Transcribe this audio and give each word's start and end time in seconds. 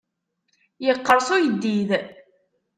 Iqqerṣ 0.91 1.27
uyeddid. 1.35 1.89